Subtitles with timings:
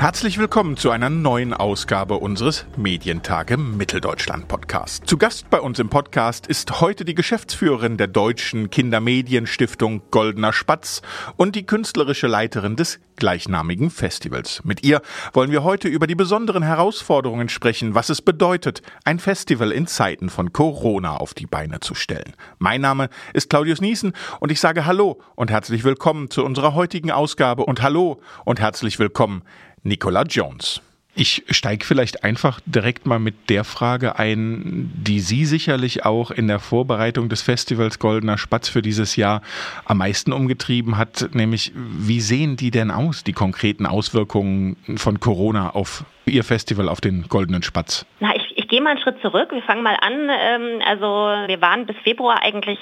[0.00, 5.06] Herzlich willkommen zu einer neuen Ausgabe unseres Medientage Mitteldeutschland Podcast.
[5.06, 11.02] Zu Gast bei uns im Podcast ist heute die Geschäftsführerin der Deutschen Kindermedienstiftung Goldener Spatz
[11.36, 14.64] und die künstlerische Leiterin des gleichnamigen Festivals.
[14.64, 15.02] Mit ihr
[15.34, 20.30] wollen wir heute über die besonderen Herausforderungen sprechen, was es bedeutet, ein Festival in Zeiten
[20.30, 22.32] von Corona auf die Beine zu stellen.
[22.58, 27.10] Mein Name ist Claudius Niesen und ich sage Hallo und herzlich willkommen zu unserer heutigen
[27.10, 29.42] Ausgabe und Hallo und herzlich willkommen
[29.82, 30.80] Nicola Jones.
[31.14, 36.46] Ich steige vielleicht einfach direkt mal mit der Frage ein, die Sie sicherlich auch in
[36.46, 39.42] der Vorbereitung des Festivals Goldener Spatz für dieses Jahr
[39.84, 45.70] am meisten umgetrieben hat, nämlich wie sehen die denn aus, die konkreten Auswirkungen von Corona
[45.70, 48.06] auf Ihr Festival, auf den Goldenen Spatz?
[48.20, 48.39] Na, ich
[48.70, 49.50] gehe mal einen Schritt zurück.
[49.52, 50.30] Wir fangen mal an.
[50.30, 51.06] Ähm, also
[51.46, 52.78] wir waren bis Februar eigentlich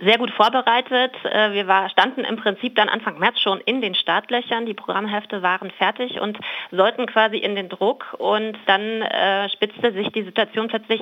[0.00, 1.12] sehr gut vorbereitet.
[1.24, 4.66] Äh, wir war, standen im Prinzip dann Anfang März schon in den Startlöchern.
[4.66, 6.38] Die Programmhefte waren fertig und
[6.70, 8.14] sollten quasi in den Druck.
[8.18, 11.00] Und dann äh, spitzte sich die Situation plötzlich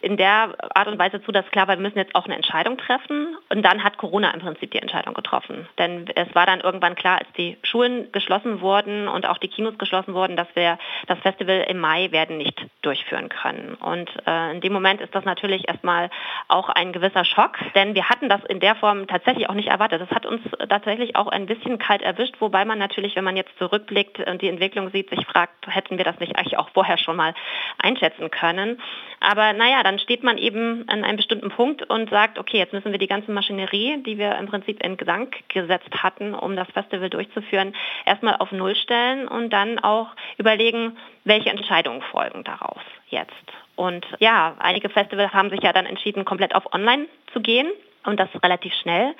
[0.00, 2.78] in der Art und Weise zu, dass klar war, wir müssen jetzt auch eine Entscheidung
[2.78, 3.36] treffen.
[3.50, 5.68] Und dann hat Corona im Prinzip die Entscheidung getroffen.
[5.78, 9.76] Denn es war dann irgendwann klar, als die Schulen geschlossen wurden und auch die Kinos
[9.76, 13.65] geschlossen wurden, dass wir das Festival im Mai werden nicht durchführen können.
[13.74, 16.10] Und äh, in dem Moment ist das natürlich erstmal
[16.48, 20.00] auch ein gewisser Schock, denn wir hatten das in der Form tatsächlich auch nicht erwartet.
[20.00, 23.56] Das hat uns tatsächlich auch ein bisschen kalt erwischt, wobei man natürlich, wenn man jetzt
[23.58, 27.16] zurückblickt und die Entwicklung sieht, sich fragt, hätten wir das nicht eigentlich auch vorher schon
[27.16, 27.34] mal
[27.78, 28.80] einschätzen können.
[29.20, 32.92] Aber naja, dann steht man eben an einem bestimmten Punkt und sagt, okay, jetzt müssen
[32.92, 37.10] wir die ganze Maschinerie, die wir im Prinzip in Gesang gesetzt hatten, um das Festival
[37.10, 42.75] durchzuführen, erstmal auf Null stellen und dann auch überlegen, welche Entscheidungen folgen daraus
[43.08, 43.32] jetzt.
[43.76, 47.68] Und ja, einige Festivals haben sich ja dann entschieden, komplett auf Online zu gehen
[48.06, 49.14] und das relativ schnell.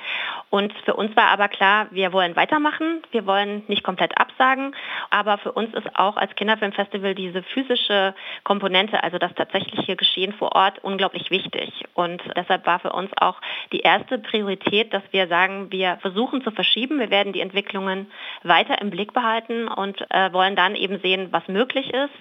[0.51, 4.75] Und für uns war aber klar, wir wollen weitermachen, wir wollen nicht komplett absagen,
[5.11, 8.15] aber für uns ist auch als Kinderfilmfestival diese physische
[8.45, 11.85] Komponente, also das tatsächliche Geschehen vor Ort, unglaublich wichtig.
[11.95, 13.41] Und deshalb war für uns auch
[13.73, 18.11] die erste Priorität, dass wir sagen, wir versuchen zu verschieben, wir werden die Entwicklungen
[18.43, 22.15] weiter im Blick behalten und äh, wollen dann eben sehen, was möglich ist.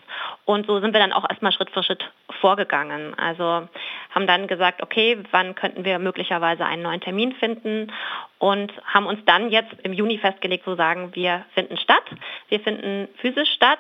[0.45, 2.09] Und so sind wir dann auch erstmal Schritt für Schritt
[2.39, 3.13] vorgegangen.
[3.17, 3.67] Also
[4.11, 7.91] haben dann gesagt, okay, wann könnten wir möglicherweise einen neuen Termin finden
[8.39, 12.03] und haben uns dann jetzt im Juni festgelegt, zu sagen, wir finden statt.
[12.49, 13.79] Wir finden physisch statt,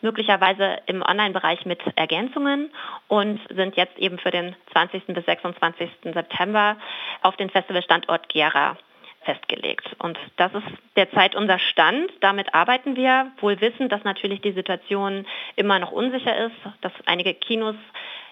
[0.00, 2.70] möglicherweise im Online-Bereich mit Ergänzungen
[3.08, 5.06] und sind jetzt eben für den 20.
[5.06, 5.90] bis 26.
[6.12, 6.76] September
[7.22, 8.76] auf den Festivalstandort Gera
[9.24, 9.88] festgelegt.
[9.98, 12.10] Und das ist derzeit unser Stand.
[12.20, 17.34] Damit arbeiten wir, wohl wissend, dass natürlich die Situation immer noch unsicher ist, dass einige
[17.34, 17.76] Kinos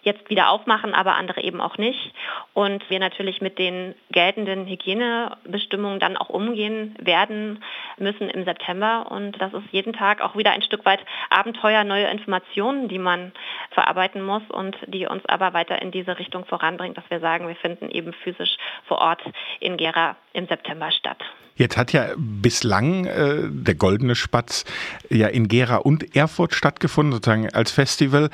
[0.02, 2.12] jetzt wieder aufmachen, aber andere eben auch nicht.
[2.54, 7.62] Und wir natürlich mit den geltenden Hygienebestimmungen dann auch umgehen werden
[7.98, 9.10] müssen im September.
[9.10, 11.00] Und das ist jeden Tag auch wieder ein Stück weit
[11.30, 13.32] Abenteuer, neue Informationen, die man
[13.70, 17.56] verarbeiten muss und die uns aber weiter in diese Richtung voranbringt, dass wir sagen, wir
[17.56, 18.56] finden eben physisch
[18.86, 19.22] vor Ort
[19.60, 21.18] in Gera im September statt.
[21.60, 24.64] Jetzt hat ja bislang äh, der Goldene Spatz
[25.10, 28.30] ja in Gera und Erfurt stattgefunden, sozusagen als Festival.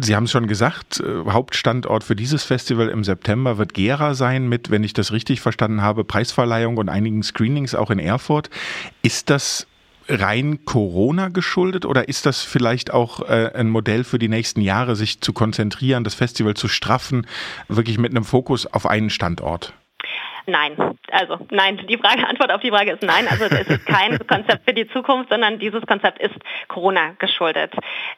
[0.00, 4.48] Sie haben es schon gesagt, äh, Hauptstandort für dieses Festival im September wird Gera sein
[4.48, 8.50] mit, wenn ich das richtig verstanden habe, Preisverleihung und einigen Screenings auch in Erfurt.
[9.02, 9.66] Ist das
[10.08, 14.96] rein Corona geschuldet oder ist das vielleicht auch äh, ein Modell für die nächsten Jahre,
[14.96, 17.26] sich zu konzentrieren, das Festival zu straffen,
[17.68, 19.72] wirklich mit einem Fokus auf einen Standort?
[20.50, 20.76] Nein,
[21.12, 23.26] also nein, die Frage, Antwort auf die Frage ist nein.
[23.28, 26.34] Also es ist kein Konzept für die Zukunft, sondern dieses Konzept ist
[26.68, 27.72] Corona geschuldet.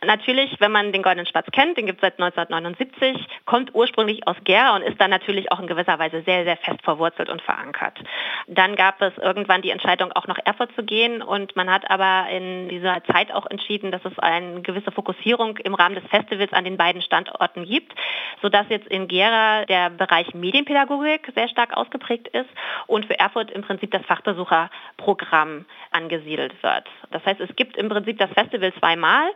[0.05, 4.37] Natürlich, wenn man den Goldenen Spatz kennt, den gibt es seit 1979, kommt ursprünglich aus
[4.45, 7.99] Gera und ist dann natürlich auch in gewisser Weise sehr, sehr fest verwurzelt und verankert.
[8.47, 12.31] Dann gab es irgendwann die Entscheidung, auch nach Erfurt zu gehen und man hat aber
[12.31, 16.65] in dieser Zeit auch entschieden, dass es eine gewisse Fokussierung im Rahmen des Festivals an
[16.65, 17.93] den beiden Standorten gibt,
[18.41, 22.51] sodass jetzt in Gera der Bereich Medienpädagogik sehr stark ausgeprägt ausgeprägt ist
[22.87, 26.85] und für Erfurt im Prinzip das Fachbesucherprogramm angesiedelt wird.
[27.11, 29.31] Das heißt, es gibt im Prinzip das Festival zweimal.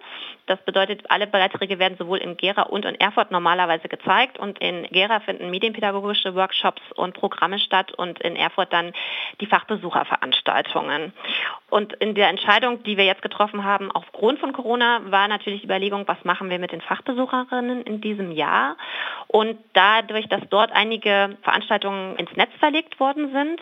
[0.46, 4.84] Das bedeutet, alle Beiträge werden sowohl in Gera und in Erfurt normalerweise gezeigt und in
[4.90, 8.92] Gera finden medienpädagogische Workshops und Programme statt und in Erfurt dann
[9.40, 11.12] die Fachbesucherveranstaltungen.
[11.68, 15.66] Und in der Entscheidung, die wir jetzt getroffen haben, aufgrund von Corona, war natürlich die
[15.66, 18.76] Überlegung, was machen wir mit den Fachbesucherinnen in diesem Jahr.
[19.26, 23.60] Und dadurch, dass dort einige Veranstaltungen ins Netz verlegt worden sind,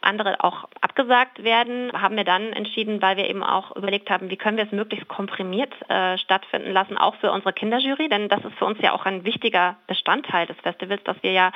[0.00, 0.68] andere auch
[1.00, 4.64] abgesagt werden, haben wir dann entschieden, weil wir eben auch überlegt haben, wie können wir
[4.64, 8.78] es möglichst komprimiert äh, stattfinden lassen, auch für unsere Kinderjury, denn das ist für uns
[8.80, 11.52] ja auch ein wichtiger Bestandteil des Festivals, dass wir ja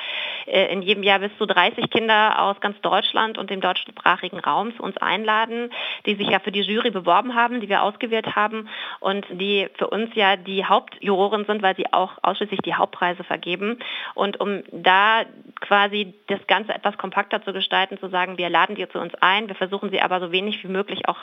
[0.46, 4.74] äh, in jedem Jahr bis zu 30 Kinder aus ganz Deutschland und dem deutschsprachigen Raum
[4.76, 5.70] zu uns einladen,
[6.06, 8.68] die sich ja für die Jury beworben haben, die wir ausgewählt haben
[9.00, 13.78] und die für uns ja die Hauptjuroren sind, weil sie auch ausschließlich die Hauptpreise vergeben.
[14.14, 15.24] Und um da
[15.60, 19.33] quasi das Ganze etwas kompakter zu gestalten, zu sagen, wir laden die zu uns ein,
[19.42, 21.18] wir versuchen sie aber so wenig wie möglich auch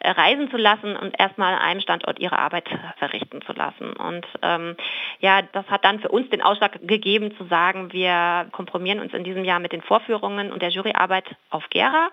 [0.00, 2.68] äh, reisen zu lassen und erstmal an einem Standort ihre Arbeit
[2.98, 3.92] verrichten zu lassen.
[3.92, 4.76] Und ähm,
[5.20, 9.24] ja, das hat dann für uns den Ausschlag gegeben zu sagen, wir kompromieren uns in
[9.24, 12.10] diesem Jahr mit den Vorführungen und der Juryarbeit auf Gera.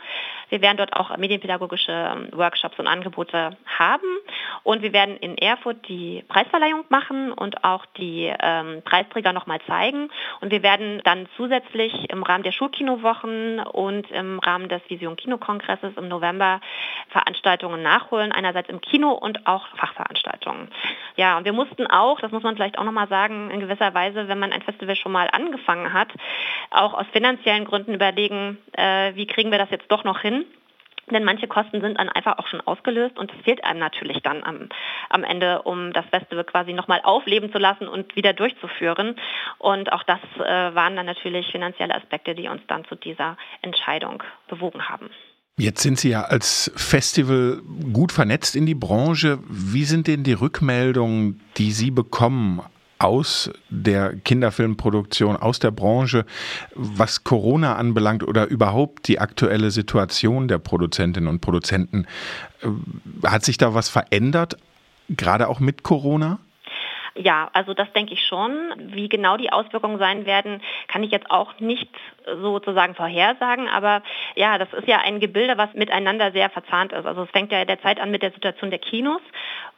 [0.49, 4.17] Wir werden dort auch medienpädagogische ähm, Workshops und Angebote haben
[4.63, 10.09] und wir werden in Erfurt die Preisverleihung machen und auch die ähm, Preisträger nochmal zeigen
[10.41, 15.97] und wir werden dann zusätzlich im Rahmen der Schulkinowochen und im Rahmen des Vision Kinokongresses
[15.97, 16.61] im November
[17.09, 20.69] Veranstaltungen nachholen, einerseits im Kino und auch Fachveranstaltungen.
[21.15, 24.27] Ja, und wir mussten auch, das muss man vielleicht auch nochmal sagen, in gewisser Weise,
[24.27, 26.09] wenn man ein Festival schon mal angefangen hat,
[26.71, 30.45] auch aus finanziellen Gründen überlegen, äh, wie kriegen wir das jetzt doch noch hin.
[31.11, 34.43] Denn manche Kosten sind dann einfach auch schon ausgelöst und es fehlt einem natürlich dann
[34.43, 34.69] am,
[35.09, 39.15] am Ende, um das Festival quasi nochmal aufleben zu lassen und wieder durchzuführen.
[39.59, 44.23] Und auch das äh, waren dann natürlich finanzielle Aspekte, die uns dann zu dieser Entscheidung
[44.47, 45.09] bewogen haben.
[45.57, 47.61] Jetzt sind Sie ja als Festival
[47.93, 49.39] gut vernetzt in die Branche.
[49.47, 52.61] Wie sind denn die Rückmeldungen, die Sie bekommen
[52.99, 56.25] aus der Kinderfilmproduktion, aus der Branche,
[56.73, 62.05] was Corona anbelangt oder überhaupt die aktuelle Situation der Produzentinnen und Produzenten?
[62.61, 64.57] Äh, hat sich da was verändert,
[65.09, 66.39] gerade auch mit Corona?
[67.17, 68.51] Ja, also das denke ich schon.
[68.77, 71.89] Wie genau die Auswirkungen sein werden, kann ich jetzt auch nicht
[72.41, 73.67] sozusagen vorhersagen.
[73.67, 74.01] Aber
[74.35, 77.05] ja, das ist ja ein Gebilde, was miteinander sehr verzahnt ist.
[77.05, 79.21] Also es fängt ja derzeit an mit der Situation der Kinos,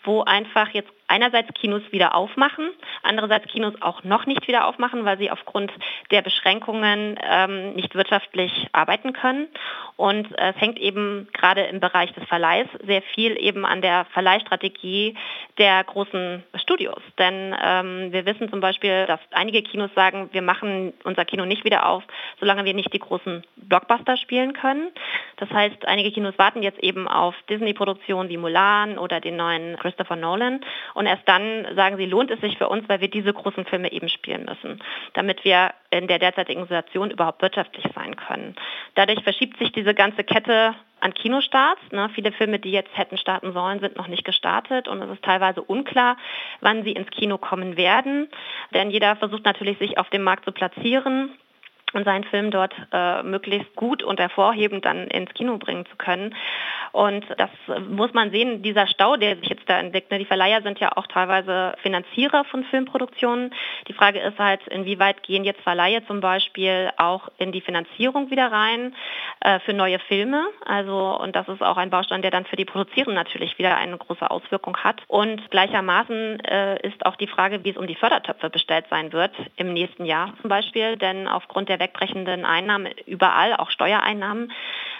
[0.03, 2.69] wo einfach jetzt einerseits Kinos wieder aufmachen,
[3.01, 5.71] andererseits Kinos auch noch nicht wieder aufmachen, weil sie aufgrund
[6.11, 9.47] der Beschränkungen ähm, nicht wirtschaftlich arbeiten können.
[9.95, 15.15] Und es hängt eben gerade im Bereich des Verleihs sehr viel eben an der Verleihstrategie
[15.57, 17.01] der großen Studios.
[17.17, 21.63] Denn ähm, wir wissen zum Beispiel, dass einige Kinos sagen, wir machen unser Kino nicht
[21.63, 22.03] wieder auf,
[22.39, 24.89] solange wir nicht die großen Blockbuster spielen können.
[25.37, 30.15] Das heißt, einige Kinos warten jetzt eben auf Disney-Produktionen wie Mulan oder den neuen Christopher
[30.15, 30.61] Nolan
[30.93, 33.91] und erst dann sagen sie, lohnt es sich für uns, weil wir diese großen Filme
[33.91, 34.81] eben spielen müssen,
[35.13, 38.55] damit wir in der derzeitigen Situation überhaupt wirtschaftlich sein können.
[38.95, 41.81] Dadurch verschiebt sich diese ganze Kette an Kinostarts.
[41.91, 42.09] Ne?
[42.13, 45.61] Viele Filme, die jetzt hätten starten sollen, sind noch nicht gestartet und es ist teilweise
[45.61, 46.17] unklar,
[46.61, 48.27] wann sie ins Kino kommen werden.
[48.73, 51.31] Denn jeder versucht natürlich, sich auf dem Markt zu platzieren
[51.93, 56.35] und seinen Film dort äh, möglichst gut und hervorhebend dann ins Kino bringen zu können.
[56.91, 57.49] Und das
[57.89, 60.11] muss man sehen, dieser Stau, der sich jetzt da entdeckt.
[60.11, 60.19] Ne?
[60.19, 63.53] Die Verleiher sind ja auch teilweise Finanzierer von Filmproduktionen.
[63.87, 68.51] Die Frage ist halt, inwieweit gehen jetzt Verleihe zum Beispiel auch in die Finanzierung wieder
[68.51, 68.95] rein
[69.41, 70.47] äh, für neue Filme.
[70.65, 73.97] Also, und das ist auch ein Baustein, der dann für die Produzierenden natürlich wieder eine
[73.97, 75.01] große Auswirkung hat.
[75.07, 79.31] Und gleichermaßen äh, ist auch die Frage, wie es um die Fördertöpfe bestellt sein wird
[79.55, 80.97] im nächsten Jahr zum Beispiel.
[80.97, 84.51] Denn aufgrund der wegbrechenden Einnahmen überall, auch Steuereinnahmen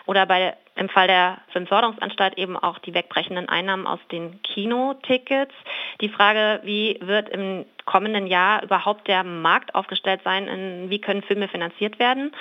[0.06, 5.54] oder bei im Fall der Filmförderungsanstalt eben auch die wegbrechenden Einnahmen aus den Kinotickets.
[6.02, 11.24] Die Frage, wie wird im kommenden Jahr überhaupt der Markt aufgestellt sein, in, wie können
[11.24, 12.32] Filme finanziert werden.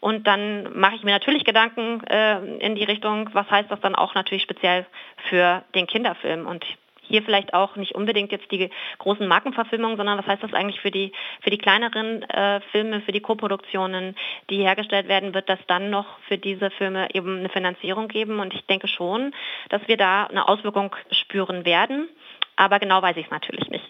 [0.00, 3.94] Und dann mache ich mir natürlich Gedanken äh, in die Richtung, was heißt das dann
[3.94, 4.84] auch natürlich speziell
[5.28, 6.46] für den Kinderfilm.
[6.46, 6.64] Und
[7.08, 10.90] hier vielleicht auch nicht unbedingt jetzt die großen Markenverfilmungen, sondern was heißt das eigentlich für
[10.90, 14.16] die, für die kleineren äh, Filme, für die Koproduktionen,
[14.50, 18.40] die hergestellt werden, wird das dann noch für diese Filme eben eine Finanzierung geben?
[18.40, 19.32] Und ich denke schon,
[19.68, 22.08] dass wir da eine Auswirkung spüren werden.
[22.56, 23.84] Aber genau weiß ich es natürlich nicht.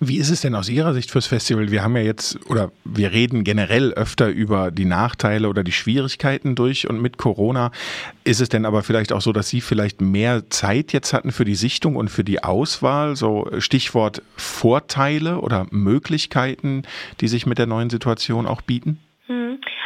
[0.00, 1.70] Wie ist es denn aus Ihrer Sicht fürs Festival?
[1.70, 6.54] Wir haben ja jetzt, oder wir reden generell öfter über die Nachteile oder die Schwierigkeiten
[6.54, 7.70] durch und mit Corona.
[8.24, 11.44] Ist es denn aber vielleicht auch so, dass Sie vielleicht mehr Zeit jetzt hatten für
[11.44, 13.16] die Sichtung und für die Auswahl?
[13.16, 16.84] So Stichwort Vorteile oder Möglichkeiten,
[17.20, 18.98] die sich mit der neuen Situation auch bieten?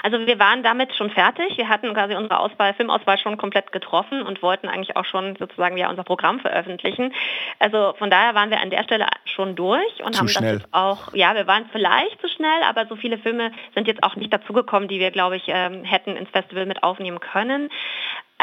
[0.04, 1.56] Also wir waren damit schon fertig.
[1.56, 5.78] Wir hatten quasi unsere Auswahl, Filmauswahl schon komplett getroffen und wollten eigentlich auch schon sozusagen
[5.78, 7.14] ja unser Programm veröffentlichen.
[7.58, 10.58] Also von daher waren wir an der Stelle schon durch und zu haben schnell.
[10.58, 14.14] das auch, ja, wir waren vielleicht zu schnell, aber so viele Filme sind jetzt auch
[14.14, 17.70] nicht dazugekommen, die wir, glaube ich, ähm, hätten ins Festival mit aufnehmen können.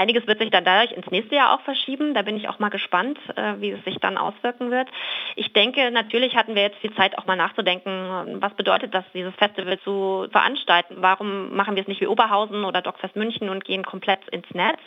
[0.01, 2.15] Einiges wird sich dann dadurch ins nächste Jahr auch verschieben.
[2.15, 4.89] Da bin ich auch mal gespannt, äh, wie es sich dann auswirken wird.
[5.35, 9.35] Ich denke, natürlich hatten wir jetzt die Zeit auch mal nachzudenken, was bedeutet das, dieses
[9.35, 10.95] Festival zu veranstalten?
[10.97, 14.79] Warum machen wir es nicht wie Oberhausen oder Dogfest München und gehen komplett ins Netz?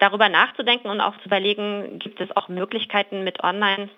[0.00, 3.88] Darüber nachzudenken und auch zu überlegen, gibt es auch Möglichkeiten mit Online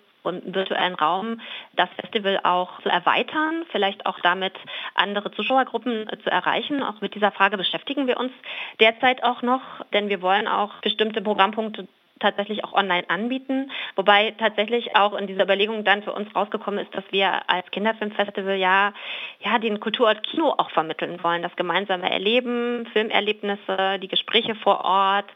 [0.45, 1.41] virtuellen Raum
[1.75, 4.53] das Festival auch zu erweitern, vielleicht auch damit
[4.95, 6.83] andere Zuschauergruppen zu erreichen.
[6.83, 8.31] Auch mit dieser Frage beschäftigen wir uns
[8.79, 9.61] derzeit auch noch,
[9.93, 11.87] denn wir wollen auch bestimmte Programmpunkte
[12.19, 13.71] tatsächlich auch online anbieten.
[13.95, 18.55] Wobei tatsächlich auch in dieser Überlegung dann für uns rausgekommen ist, dass wir als Kinderfilmfestival
[18.55, 18.93] ja,
[19.39, 21.41] ja den Kulturort Kino auch vermitteln wollen.
[21.41, 25.29] Das gemeinsame Erleben, Filmerlebnisse, die Gespräche vor Ort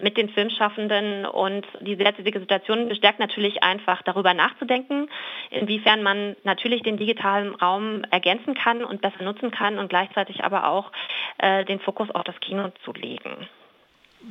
[0.00, 5.08] mit den Filmschaffenden und die derzeitige Situation bestärkt natürlich einfach darüber nachzudenken,
[5.50, 10.68] inwiefern man natürlich den digitalen Raum ergänzen kann und besser nutzen kann und gleichzeitig aber
[10.68, 10.92] auch
[11.38, 13.48] äh, den Fokus auf das Kino zu legen.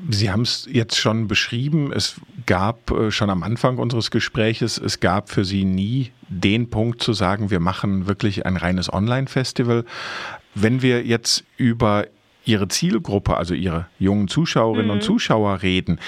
[0.09, 2.15] Sie haben es jetzt schon beschrieben, es
[2.45, 7.13] gab äh, schon am Anfang unseres Gespräches, es gab für Sie nie den Punkt zu
[7.13, 9.85] sagen, wir machen wirklich ein reines Online-Festival.
[10.55, 12.07] Wenn wir jetzt über
[12.49, 14.93] Ihre Zielgruppe, also Ihre jungen Zuschauerinnen mhm.
[14.93, 15.99] und Zuschauer reden.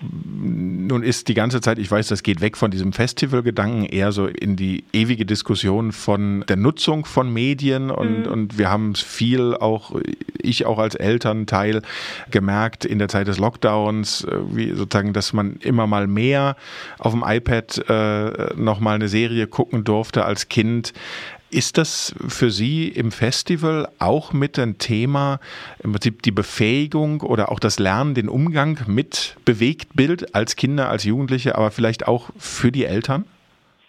[0.00, 4.26] Nun ist die ganze Zeit, ich weiß, das geht weg von diesem Festivalgedanken eher so
[4.26, 8.32] in die ewige Diskussion von der Nutzung von Medien und, mhm.
[8.32, 9.94] und wir haben es viel auch,
[10.38, 11.82] ich auch als Elternteil
[12.30, 16.56] gemerkt in der Zeit des Lockdowns, äh, wie sozusagen, dass man immer mal mehr
[16.98, 20.94] auf dem iPad äh, nochmal eine Serie gucken durfte als Kind.
[21.50, 25.38] Ist das für Sie im Festival auch mit ein Thema,
[25.78, 31.04] im Prinzip die Befähigung oder auch das Lernen, den Umgang mit Bewegtbild als Kinder, als
[31.04, 33.24] Jugendliche, aber vielleicht auch für die Eltern?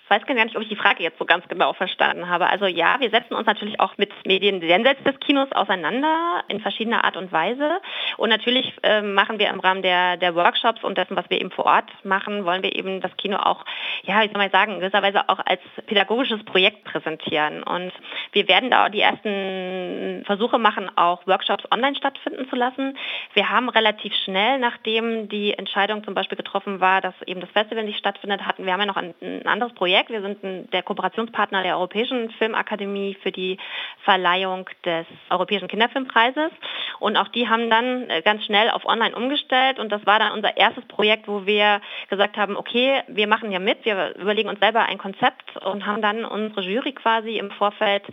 [0.08, 2.48] Ich weiß gar nicht, ob ich die Frage jetzt so ganz genau verstanden habe.
[2.48, 7.04] Also ja, wir setzen uns natürlich auch mit Medien jenseits des Kinos auseinander in verschiedener
[7.04, 7.82] Art und Weise.
[8.16, 11.52] Und natürlich äh, machen wir im Rahmen der, der Workshops und dessen, was wir eben
[11.52, 13.66] vor Ort machen, wollen wir eben das Kino auch,
[14.04, 17.64] ja, wie soll man sagen, in gewisser Weise auch als pädagogisches Projekt präsentieren.
[17.64, 17.92] Und
[18.32, 22.98] wir werden da die ersten Versuche machen, auch Workshops online stattfinden zu lassen.
[23.34, 27.84] Wir haben relativ schnell, nachdem die Entscheidung zum Beispiel getroffen war, dass eben das Festival
[27.84, 30.10] nicht stattfindet, hatten wir haben ja noch ein, ein anderes Projekt Projekt.
[30.12, 33.58] Wir sind der Kooperationspartner der Europäischen Filmakademie für die
[34.04, 36.51] Verleihung des Europäischen Kinderfilmpreises.
[37.00, 39.80] Und auch die haben dann äh, ganz schnell auf Online umgestellt.
[39.80, 43.60] Und das war dann unser erstes Projekt, wo wir gesagt haben, okay, wir machen ja
[43.60, 48.04] mit, wir überlegen uns selber ein Konzept und haben dann unsere Jury quasi im Vorfeld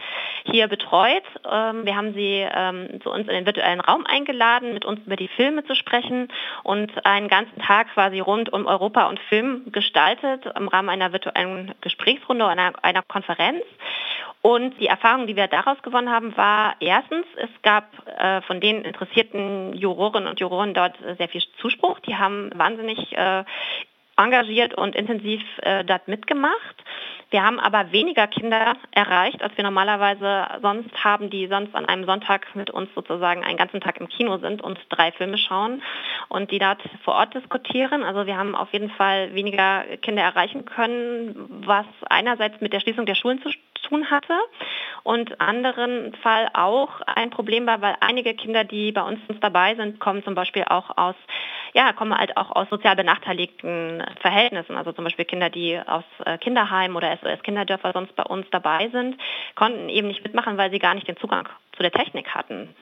[0.45, 1.25] hier betreut.
[1.51, 5.17] Ähm, wir haben sie ähm, zu uns in den virtuellen Raum eingeladen, mit uns über
[5.17, 6.29] die Filme zu sprechen
[6.63, 11.74] und einen ganzen Tag quasi rund um Europa und Film gestaltet im Rahmen einer virtuellen
[11.81, 13.63] Gesprächsrunde, einer, einer Konferenz.
[14.43, 17.89] Und die Erfahrung, die wir daraus gewonnen haben, war erstens, es gab
[18.19, 21.99] äh, von den interessierten Jurorinnen und Juroren dort sehr viel Zuspruch.
[22.01, 23.45] Die haben wahnsinnig äh,
[24.17, 26.85] engagiert und intensiv äh, dort mitgemacht.
[27.31, 32.05] Wir haben aber weniger Kinder erreicht, als wir normalerweise sonst haben, die sonst an einem
[32.05, 35.83] Sonntag mit uns sozusagen einen ganzen Tag im Kino sind und drei Filme schauen
[36.29, 38.05] und die dort vor Ort diskutieren.
[38.05, 41.35] Also wir haben auf jeden Fall weniger Kinder erreichen können,
[41.67, 43.51] was einerseits mit der Schließung der Schulen zu
[43.83, 44.35] tun hatte
[45.03, 49.99] und anderen Fall auch ein Problem war, weil einige Kinder, die bei uns dabei sind,
[50.01, 51.17] kommen zum Beispiel auch aus
[51.75, 54.77] ja, kommen halt auch aus sozial benachteiligten Verhältnissen.
[54.77, 59.21] Also zum Beispiel Kinder, die aus äh, Kinderheimen oder SOS-Kinderdörfer sonst bei uns dabei sind,
[59.57, 62.75] konnten eben nicht mitmachen, weil sie gar nicht den Zugang zu der Technik hatten.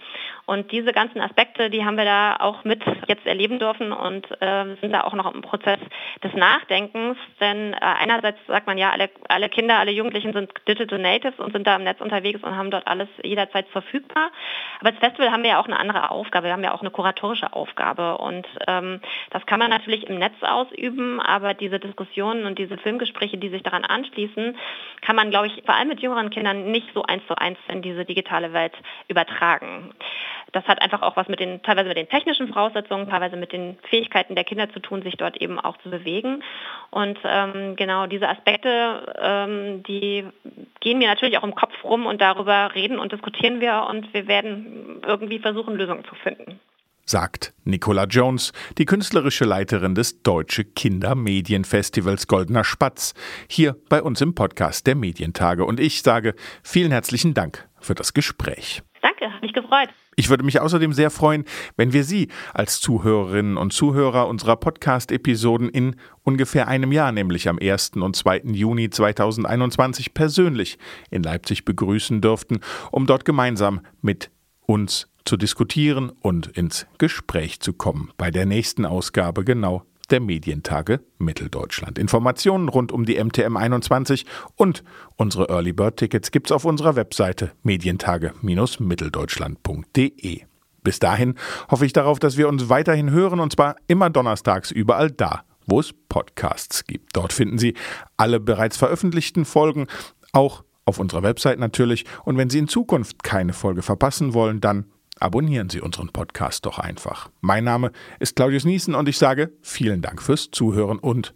[0.44, 4.74] Und diese ganzen Aspekte, die haben wir da auch mit jetzt erleben dürfen und äh,
[4.80, 5.78] sind da auch noch im Prozess
[6.22, 7.16] des Nachdenkens.
[7.40, 11.52] Denn äh, einerseits sagt man ja, alle, alle Kinder, alle Jugendlichen sind Digital Natives und
[11.52, 14.30] sind da im Netz unterwegs und haben dort alles jederzeit verfügbar.
[14.80, 16.46] Aber als Festival haben wir ja auch eine andere Aufgabe.
[16.46, 18.18] Wir haben ja auch eine kuratorische Aufgabe.
[18.18, 23.38] Und ähm, das kann man natürlich im Netz ausüben, aber diese Diskussionen und diese Filmgespräche,
[23.38, 24.56] die sich daran anschließen,
[25.02, 27.82] kann man, glaube ich, vor allem mit jüngeren Kindern nicht so eins zu eins in
[27.82, 28.74] diese digitale Welt
[29.08, 29.94] übertragen.
[30.52, 33.78] Das hat einfach auch was mit den, teilweise mit den technischen Voraussetzungen, teilweise mit den
[33.88, 36.42] Fähigkeiten der Kinder zu tun, sich dort eben auch zu bewegen.
[36.90, 40.26] Und ähm, genau diese Aspekte, ähm, die
[40.80, 44.28] gehen mir natürlich auch im Kopf rum und darüber reden und diskutieren wir und wir
[44.28, 46.60] werden irgendwie versuchen, Lösungen zu finden
[47.04, 53.14] sagt Nicola Jones, die künstlerische Leiterin des Deutsche Kindermedienfestivals Goldener Spatz,
[53.48, 55.64] hier bei uns im Podcast der Medientage.
[55.64, 58.82] Und ich sage vielen herzlichen Dank für das Gespräch.
[59.00, 59.88] Danke, hat mich gefreut.
[60.14, 61.44] Ich würde mich außerdem sehr freuen,
[61.76, 67.58] wenn wir Sie als Zuhörerinnen und Zuhörer unserer Podcast-Episoden in ungefähr einem Jahr, nämlich am
[67.58, 67.92] 1.
[67.96, 68.42] und 2.
[68.44, 70.78] Juni 2021 persönlich
[71.10, 72.60] in Leipzig begrüßen dürften,
[72.90, 74.30] um dort gemeinsam mit
[74.66, 78.10] uns zu diskutieren und ins Gespräch zu kommen.
[78.16, 81.98] Bei der nächsten Ausgabe genau der Medientage Mitteldeutschland.
[81.98, 84.84] Informationen rund um die MTM 21 und
[85.16, 90.42] unsere Early Bird Tickets gibt's auf unserer Webseite medientage-mitteldeutschland.de.
[90.84, 91.34] Bis dahin
[91.70, 95.80] hoffe ich darauf, dass wir uns weiterhin hören und zwar immer donnerstags überall da, wo
[95.80, 97.16] es Podcasts gibt.
[97.16, 97.74] Dort finden Sie
[98.16, 99.86] alle bereits veröffentlichten Folgen,
[100.32, 102.04] auch auf unserer Website natürlich.
[102.24, 104.86] Und wenn Sie in Zukunft keine Folge verpassen wollen, dann
[105.22, 107.30] abonnieren Sie unseren Podcast doch einfach.
[107.40, 111.34] Mein Name ist Claudius Niesen und ich sage vielen Dank fürs Zuhören und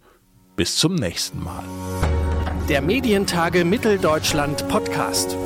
[0.55, 1.63] bis zum nächsten Mal.
[2.69, 5.37] Der Medientage Mitteldeutschland Podcast.